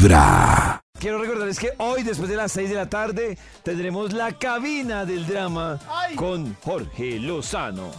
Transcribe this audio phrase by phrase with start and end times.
[0.00, 0.80] Vibra.
[0.98, 5.26] Quiero recordarles que hoy, después de las 6 de la tarde, tendremos la cabina del
[5.26, 5.78] drama
[6.16, 7.90] con Jorge Lozano.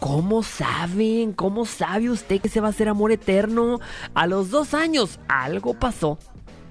[0.00, 1.34] ¿Cómo saben?
[1.34, 3.78] ¿Cómo sabe usted que se va a hacer amor eterno?
[4.14, 6.18] A los dos años algo pasó.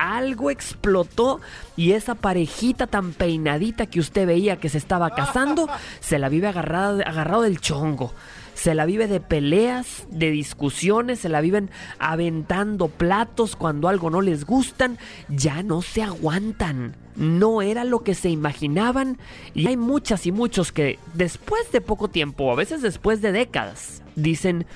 [0.00, 1.40] Algo explotó
[1.76, 5.68] y esa parejita tan peinadita que usted veía que se estaba casando,
[6.00, 8.14] se la vive agarrada, agarrado del chongo.
[8.54, 14.22] Se la vive de peleas, de discusiones, se la viven aventando platos cuando algo no
[14.22, 14.98] les gustan,
[15.28, 16.96] ya no se aguantan.
[17.16, 19.18] No era lo que se imaginaban
[19.54, 24.02] y hay muchas y muchos que después de poco tiempo, a veces después de décadas,
[24.14, 24.66] dicen,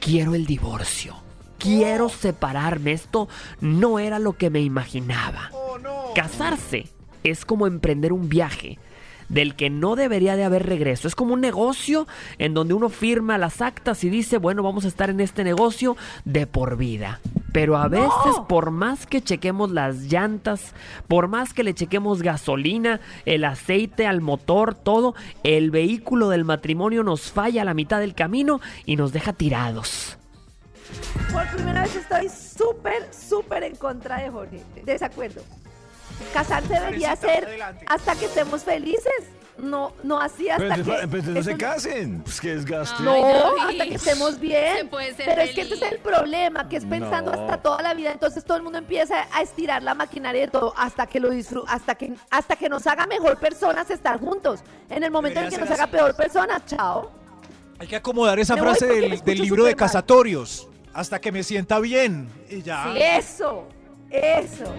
[0.00, 1.29] quiero el divorcio.
[1.60, 3.28] Quiero separarme, esto
[3.60, 5.50] no era lo que me imaginaba.
[6.14, 6.88] Casarse
[7.22, 8.78] es como emprender un viaje
[9.28, 11.06] del que no debería de haber regreso.
[11.06, 14.88] Es como un negocio en donde uno firma las actas y dice, bueno, vamos a
[14.88, 17.20] estar en este negocio de por vida.
[17.52, 20.74] Pero a veces, por más que chequemos las llantas,
[21.08, 27.02] por más que le chequemos gasolina, el aceite al motor, todo, el vehículo del matrimonio
[27.02, 30.19] nos falla a la mitad del camino y nos deja tirados.
[31.32, 34.62] Por primera vez estoy súper, súper en contra de Jorge.
[34.84, 35.42] Desacuerdo.
[36.34, 37.48] Casarse debería ser
[37.86, 39.12] hasta que estemos felices.
[39.58, 41.08] No, no así hasta Pero que...
[41.08, 42.22] pero no se casen.
[42.22, 43.02] Pues que desgaste.
[43.02, 43.58] No, David.
[43.72, 44.76] hasta que estemos bien.
[44.78, 47.40] Se puede ser Pero es que ese es el problema, que es pensando No.
[47.42, 48.10] hasta toda la vida.
[48.10, 51.62] Entonces todo el mundo empieza a estirar la maquinaria de todo hasta que lo disfru
[51.68, 54.60] hasta que hasta que nos haga mejor personas estar juntos.
[54.88, 57.10] En el momento en Debería que nos haga peor personas, chao.
[57.78, 59.76] Hay que acomodar esa Me frase del, libro de mal.
[59.76, 60.68] casatorios.
[60.92, 62.28] Hasta que me sienta bien.
[62.50, 62.92] Y ya.
[62.96, 63.68] Eso,
[64.10, 64.74] eso.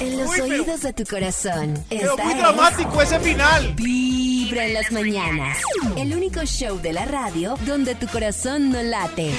[0.00, 1.74] En los Uy, pero- oídos de tu corazón.
[1.90, 3.74] Esta muy es dramático ese final.
[3.74, 5.58] Vibra en las mañanas.
[5.96, 9.30] El único show de la radio donde tu corazón no late.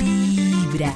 [0.00, 0.94] Vibra.